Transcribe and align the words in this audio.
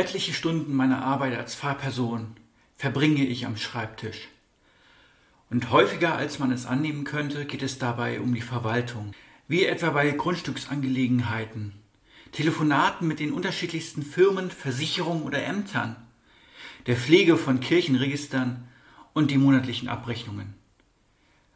Etliche 0.00 0.32
Stunden 0.32 0.74
meiner 0.74 1.04
Arbeit 1.04 1.36
als 1.36 1.54
Fahrperson 1.54 2.34
verbringe 2.78 3.22
ich 3.26 3.44
am 3.44 3.58
Schreibtisch. 3.58 4.28
Und 5.50 5.70
häufiger 5.70 6.14
als 6.14 6.38
man 6.38 6.52
es 6.52 6.64
annehmen 6.64 7.04
könnte, 7.04 7.44
geht 7.44 7.62
es 7.62 7.78
dabei 7.78 8.18
um 8.18 8.34
die 8.34 8.40
Verwaltung, 8.40 9.12
wie 9.46 9.66
etwa 9.66 9.90
bei 9.90 10.10
Grundstücksangelegenheiten, 10.10 11.74
Telefonaten 12.32 13.06
mit 13.08 13.20
den 13.20 13.30
unterschiedlichsten 13.30 14.02
Firmen, 14.02 14.50
Versicherungen 14.50 15.24
oder 15.24 15.44
Ämtern, 15.44 15.96
der 16.86 16.96
Pflege 16.96 17.36
von 17.36 17.60
Kirchenregistern 17.60 18.66
und 19.12 19.30
die 19.30 19.36
monatlichen 19.36 19.90
Abrechnungen. 19.90 20.54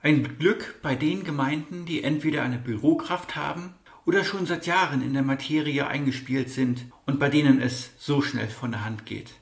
Ein 0.00 0.38
Glück 0.38 0.76
bei 0.80 0.94
den 0.94 1.24
Gemeinden, 1.24 1.86
die 1.86 2.04
entweder 2.04 2.44
eine 2.44 2.58
Bürokraft 2.58 3.34
haben 3.34 3.74
oder 4.08 4.24
schon 4.24 4.46
seit 4.46 4.64
Jahren 4.64 5.02
in 5.02 5.12
der 5.12 5.22
Materie 5.22 5.86
eingespielt 5.86 6.48
sind 6.48 6.86
und 7.04 7.18
bei 7.18 7.28
denen 7.28 7.60
es 7.60 7.90
so 7.98 8.22
schnell 8.22 8.48
von 8.48 8.70
der 8.70 8.82
Hand 8.82 9.04
geht. 9.04 9.32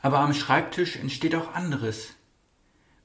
Aber 0.00 0.20
am 0.20 0.32
Schreibtisch 0.32 0.94
entsteht 0.94 1.34
auch 1.34 1.52
anderes, 1.52 2.14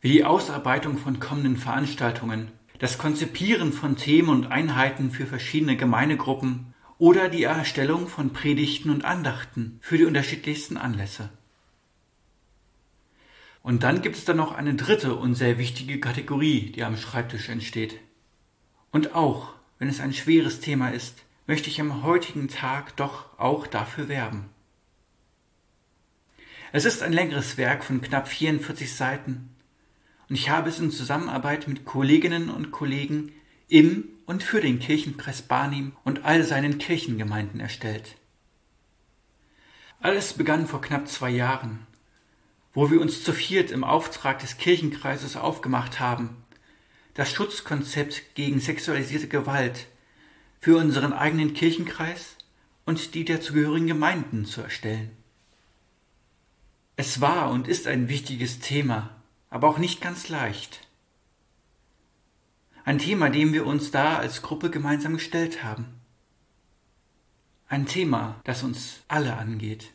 wie 0.01 0.11
die 0.11 0.23
Ausarbeitung 0.23 0.99
von 0.99 1.19
kommenden 1.19 1.57
Veranstaltungen, 1.57 2.51
das 2.77 2.99
Konzipieren 2.99 3.73
von 3.73 3.97
Themen 3.97 4.29
und 4.29 4.51
Einheiten 4.51 5.09
für 5.09 5.25
verschiedene 5.25 5.77
Gemeindegruppen 5.77 6.75
oder 6.99 7.27
die 7.27 7.41
Erstellung 7.41 8.07
von 8.07 8.33
Predigten 8.33 8.91
und 8.91 9.03
Andachten 9.03 9.79
für 9.81 9.97
die 9.97 10.05
unterschiedlichsten 10.05 10.77
Anlässe. 10.77 11.31
Und 13.63 13.81
dann 13.81 14.03
gibt 14.03 14.15
es 14.15 14.25
dann 14.25 14.37
noch 14.37 14.51
eine 14.51 14.75
dritte 14.75 15.15
und 15.15 15.33
sehr 15.33 15.57
wichtige 15.57 15.99
Kategorie, 15.99 16.71
die 16.71 16.83
am 16.83 16.97
Schreibtisch 16.97 17.49
entsteht. 17.49 17.99
Und 18.95 19.13
auch, 19.13 19.49
wenn 19.77 19.89
es 19.89 19.99
ein 19.99 20.13
schweres 20.13 20.61
Thema 20.61 20.87
ist, 20.87 21.25
möchte 21.47 21.69
ich 21.69 21.81
am 21.81 22.03
heutigen 22.03 22.47
Tag 22.47 22.95
doch 22.95 23.37
auch 23.37 23.67
dafür 23.67 24.07
werben. 24.07 24.45
Es 26.71 26.85
ist 26.85 27.03
ein 27.03 27.11
längeres 27.11 27.57
Werk 27.57 27.83
von 27.83 27.99
knapp 27.99 28.29
44 28.29 28.95
Seiten 28.95 29.53
und 30.29 30.35
ich 30.35 30.49
habe 30.49 30.69
es 30.69 30.79
in 30.79 30.91
Zusammenarbeit 30.91 31.67
mit 31.67 31.83
Kolleginnen 31.83 32.49
und 32.49 32.71
Kollegen 32.71 33.33
im 33.67 34.05
und 34.27 34.43
für 34.43 34.61
den 34.61 34.79
Kirchenkreis 34.79 35.41
Barnim 35.41 35.91
und 36.05 36.23
all 36.23 36.45
seinen 36.45 36.77
Kirchengemeinden 36.77 37.59
erstellt. 37.59 38.15
Alles 39.99 40.31
begann 40.31 40.67
vor 40.67 40.79
knapp 40.79 41.09
zwei 41.09 41.31
Jahren, 41.31 41.85
wo 42.73 42.89
wir 42.89 43.01
uns 43.01 43.25
zu 43.25 43.33
viert 43.33 43.71
im 43.71 43.83
Auftrag 43.83 44.39
des 44.39 44.57
Kirchenkreises 44.57 45.35
aufgemacht 45.35 45.99
haben, 45.99 46.44
das 47.15 47.31
Schutzkonzept 47.31 48.35
gegen 48.35 48.59
sexualisierte 48.59 49.27
Gewalt 49.27 49.87
für 50.59 50.77
unseren 50.77 51.13
eigenen 51.13 51.53
Kirchenkreis 51.53 52.35
und 52.85 53.15
die 53.15 53.25
dazugehörigen 53.25 53.87
Gemeinden 53.87 54.45
zu 54.45 54.61
erstellen. 54.61 55.11
Es 56.97 57.21
war 57.21 57.49
und 57.49 57.67
ist 57.67 57.87
ein 57.87 58.09
wichtiges 58.09 58.59
Thema, 58.59 59.15
aber 59.49 59.69
auch 59.69 59.77
nicht 59.77 60.01
ganz 60.01 60.29
leicht. 60.29 60.87
Ein 62.83 62.99
Thema, 62.99 63.29
dem 63.29 63.53
wir 63.53 63.65
uns 63.65 63.91
da 63.91 64.17
als 64.17 64.41
Gruppe 64.41 64.69
gemeinsam 64.69 65.13
gestellt 65.13 65.63
haben. 65.63 65.85
Ein 67.67 67.85
Thema, 67.85 68.39
das 68.43 68.61
uns 68.61 69.01
alle 69.07 69.37
angeht. 69.37 69.91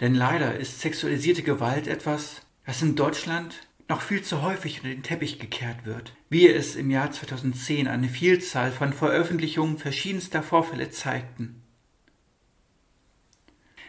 Denn 0.00 0.14
leider 0.14 0.56
ist 0.58 0.80
sexualisierte 0.80 1.42
Gewalt 1.42 1.86
etwas, 1.86 2.42
das 2.66 2.82
in 2.82 2.96
Deutschland 2.96 3.54
noch 3.92 4.00
viel 4.00 4.22
zu 4.22 4.40
häufig 4.40 4.78
unter 4.78 4.88
den 4.88 5.02
Teppich 5.02 5.38
gekehrt 5.38 5.84
wird, 5.84 6.14
wie 6.30 6.48
es 6.48 6.76
im 6.76 6.90
Jahr 6.90 7.12
2010 7.12 7.88
eine 7.88 8.08
Vielzahl 8.08 8.72
von 8.72 8.94
Veröffentlichungen 8.94 9.76
verschiedenster 9.76 10.42
Vorfälle 10.42 10.88
zeigten. 10.88 11.62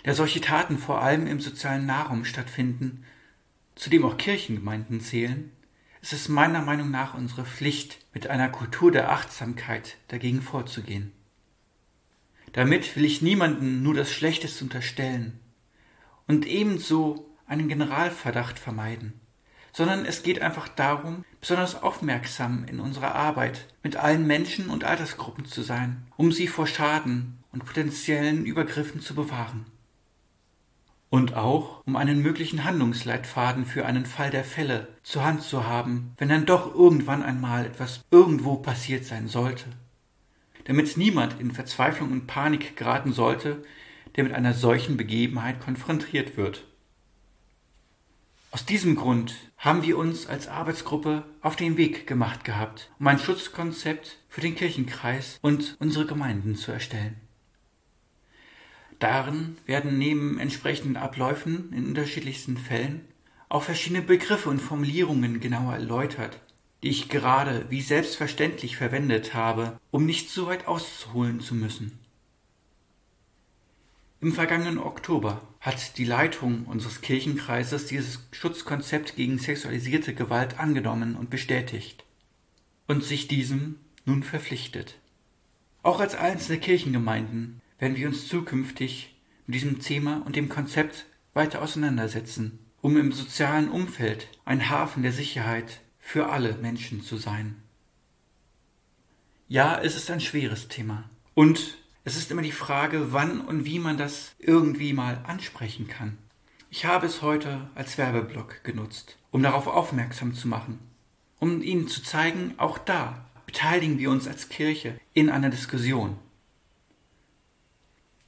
Da 0.04 0.14
solche 0.14 0.42
Taten 0.42 0.78
vor 0.78 1.02
allem 1.02 1.26
im 1.26 1.40
sozialen 1.40 1.86
Nahraum 1.86 2.26
stattfinden, 2.26 3.06
zu 3.76 3.90
dem 3.90 4.04
auch 4.04 4.18
Kirchengemeinden 4.18 5.00
zählen, 5.00 5.54
ist 6.02 6.12
es 6.12 6.28
meiner 6.28 6.62
Meinung 6.62 6.92
nach 6.92 7.14
unsere 7.14 7.46
Pflicht, 7.46 8.06
mit 8.14 8.28
einer 8.28 8.50
Kultur 8.50 8.92
der 8.92 9.10
Achtsamkeit 9.10 9.96
dagegen 10.10 10.42
vorzugehen. 10.42 11.14
Damit 12.52 12.98
will 12.98 13.06
ich 13.06 13.22
niemanden 13.22 13.84
nur 13.84 13.94
das 13.94 14.12
Schlechteste 14.12 14.66
unterstellen 14.66 15.40
und 16.28 16.46
ebenso 16.46 17.34
einen 17.48 17.70
Generalverdacht 17.70 18.60
vermeiden 18.60 19.22
sondern 19.74 20.06
es 20.06 20.24
geht 20.24 20.42
einfach 20.42 20.68
darum, 20.70 21.26
besonders 21.42 21.82
aufmerksam 21.82 22.66
in 22.70 22.80
unserer 22.80 23.16
Arbeit 23.16 23.68
mit 23.82 23.98
allen 23.98 24.26
Menschen 24.26 24.70
und 24.70 24.84
Altersgruppen 24.84 25.46
zu 25.46 25.64
sein, 25.64 26.04
um 26.16 26.32
sie 26.32 26.48
vor 26.48 26.68
Schaden 26.68 27.40
und 27.52 27.66
potenziellen 27.66 28.46
Übergriffen 28.46 29.02
zu 29.02 29.16
bewahren. 29.16 29.66
Und 31.10 31.36
auch, 31.36 31.84
um 31.86 31.96
einen 31.96 32.22
möglichen 32.22 32.64
Handlungsleitfaden 32.64 33.66
für 33.66 33.86
einen 33.86 34.06
Fall 34.06 34.32
der 34.32 34.44
Fälle 34.44 34.88
zur 35.04 35.24
Hand 35.24 35.44
zu 35.44 35.68
haben, 35.68 36.14
wenn 36.18 36.30
dann 36.30 36.46
doch 36.46 36.74
irgendwann 36.74 37.22
einmal 37.22 37.66
etwas 37.66 38.02
irgendwo 38.10 38.56
passiert 38.56 39.06
sein 39.06 39.28
sollte. 39.28 39.66
Damit 40.66 40.98
niemand 40.98 41.40
in 41.40 41.52
Verzweiflung 41.52 42.12
und 42.12 42.26
Panik 42.26 42.76
geraten 42.78 43.12
sollte, 43.12 43.64
der 44.16 44.24
mit 44.24 44.34
einer 44.34 44.54
solchen 44.54 44.98
Begebenheit 44.98 45.60
konfrontiert 45.60 46.38
wird. 46.38 46.66
Aus 48.54 48.68
diesem 48.68 48.96
Grund 48.96 49.34
haben 49.58 49.82
wir 49.82 49.98
uns 49.98 50.28
als 50.28 50.48
Arbeitsgruppe 50.48 51.26
auf 51.42 51.56
den 51.56 51.76
Weg 51.76 52.06
gemacht 52.06 52.44
gehabt, 52.44 52.92
um 53.00 53.08
ein 53.08 53.18
Schutzkonzept 53.18 54.20
für 54.30 54.42
den 54.42 54.54
Kirchenkreis 54.54 55.40
und 55.42 55.76
unsere 55.80 56.06
Gemeinden 56.06 56.56
zu 56.56 56.72
erstellen. 56.72 57.16
Darin 59.00 59.58
werden 59.66 59.98
neben 59.98 60.38
entsprechenden 60.38 60.98
Abläufen 60.98 61.74
in 61.74 61.88
unterschiedlichsten 61.88 62.58
Fällen 62.58 63.02
auch 63.50 63.64
verschiedene 63.64 64.04
Begriffe 64.04 64.52
und 64.52 64.62
Formulierungen 64.62 65.40
genauer 65.40 65.74
erläutert, 65.74 66.40
die 66.84 66.90
ich 66.90 67.10
gerade 67.10 67.66
wie 67.72 67.82
selbstverständlich 67.82 68.78
verwendet 68.78 69.34
habe, 69.34 69.80
um 69.90 70.06
nicht 70.06 70.30
so 70.30 70.46
weit 70.46 70.68
auszuholen 70.68 71.40
zu 71.40 71.56
müssen. 71.56 72.03
Im 74.24 74.32
vergangenen 74.32 74.78
Oktober 74.78 75.42
hat 75.60 75.98
die 75.98 76.06
Leitung 76.06 76.64
unseres 76.64 77.02
Kirchenkreises 77.02 77.88
dieses 77.88 78.26
Schutzkonzept 78.32 79.18
gegen 79.18 79.38
sexualisierte 79.38 80.14
Gewalt 80.16 80.60
angenommen 80.60 81.18
und 81.18 81.30
bestätigt 81.30 82.06
und 82.88 83.04
sich 83.04 83.28
diesem 83.28 83.80
nun 84.06 84.24
verpflichtet. 84.24 84.98
Auch 85.82 86.00
als 86.00 86.16
einzelne 86.16 86.58
Kirchengemeinden 86.58 87.60
werden 87.80 87.98
wir 87.98 88.08
uns 88.08 88.30
zukünftig 88.30 89.14
mit 89.46 89.56
diesem 89.56 89.82
Thema 89.82 90.24
und 90.26 90.38
dem 90.38 90.48
Konzept 90.48 91.06
weiter 91.34 91.62
auseinandersetzen, 91.62 92.60
um 92.80 92.96
im 92.96 93.12
sozialen 93.12 93.68
Umfeld 93.68 94.30
ein 94.46 94.70
Hafen 94.70 95.04
der 95.04 95.12
Sicherheit 95.12 95.82
für 96.00 96.30
alle 96.30 96.54
Menschen 96.62 97.02
zu 97.02 97.18
sein. 97.18 97.58
Ja, 99.50 99.82
es 99.82 99.98
ist 99.98 100.10
ein 100.10 100.22
schweres 100.22 100.70
Thema 100.70 101.10
und 101.34 101.83
es 102.06 102.18
ist 102.18 102.32
immer 102.32 102.42
die 102.42 102.52
Frage, 102.52 103.14
wann 103.14 103.42
und 103.42 103.66
wie 103.66 103.80
man 103.80 103.98
das 103.98 104.36
irgendwie 104.40 104.94
mal 104.94 105.24
ansprechen 105.26 105.88
kann. 105.88 106.18
Ich 106.70 106.86
habe 106.86 107.06
es 107.06 107.22
heute 107.22 107.70
als 107.76 107.98
Werbeblock 107.98 108.64
genutzt, 108.64 109.18
um 109.32 109.44
darauf 109.44 109.68
aufmerksam 109.68 110.34
zu 110.34 110.48
machen, 110.48 110.80
um 111.40 111.62
Ihnen 111.62 111.88
zu 111.88 112.04
zeigen, 112.04 112.56
auch 112.58 112.78
da 112.78 113.26
beteiligen 113.46 114.00
wir 114.00 114.10
uns 114.10 114.28
als 114.28 114.50
Kirche 114.50 115.00
in 115.14 115.30
einer 115.30 115.50
Diskussion. 115.50 116.18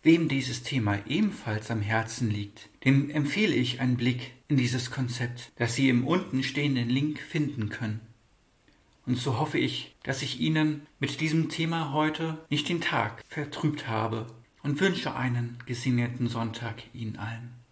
Wem 0.03 0.28
dieses 0.30 0.62
Thema 0.62 1.00
ebenfalls 1.08 1.72
am 1.72 1.81
Herzen 1.81 2.30
liegt, 2.30 2.69
dem 2.85 3.09
empfehle 3.09 3.56
ich 3.56 3.81
einen 3.81 3.97
Blick 3.97 4.34
in 4.47 4.56
dieses 4.56 4.91
Konzept, 4.91 5.52
das 5.56 5.74
Sie 5.74 5.90
im 5.90 6.06
unten 6.06 6.44
stehenden 6.44 6.90
Link 6.90 7.19
finden 7.19 7.69
können. 7.69 8.02
Und 9.05 9.17
so 9.17 9.38
hoffe 9.38 9.57
ich, 9.59 9.95
dass 10.03 10.21
ich 10.21 10.39
Ihnen 10.39 10.88
mit 10.99 11.21
diesem 11.21 11.49
Thema 11.49 11.93
heute 11.93 12.38
nicht 12.49 12.69
den 12.69 12.81
Tag 12.81 13.23
vertrübt 13.27 13.88
habe 13.88 14.27
und 14.63 14.79
wünsche 14.79 15.16
einen 15.16 15.57
gesegneten 15.66 16.28
Sonntag 16.28 16.84
Ihnen 16.93 17.17
allen. 17.17 17.65